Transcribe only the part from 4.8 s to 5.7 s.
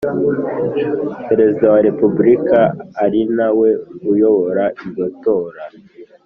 iryo tora